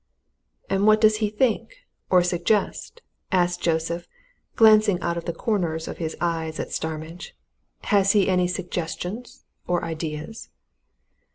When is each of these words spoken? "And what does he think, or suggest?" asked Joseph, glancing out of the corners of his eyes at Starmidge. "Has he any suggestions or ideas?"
"And 0.67 0.87
what 0.87 0.99
does 0.99 1.17
he 1.17 1.29
think, 1.29 1.85
or 2.09 2.23
suggest?" 2.23 3.03
asked 3.31 3.61
Joseph, 3.61 4.07
glancing 4.55 4.99
out 4.99 5.15
of 5.15 5.25
the 5.25 5.31
corners 5.31 5.87
of 5.87 5.99
his 5.99 6.17
eyes 6.19 6.59
at 6.59 6.71
Starmidge. 6.71 7.35
"Has 7.83 8.13
he 8.13 8.27
any 8.27 8.47
suggestions 8.47 9.45
or 9.67 9.85
ideas?" 9.85 10.49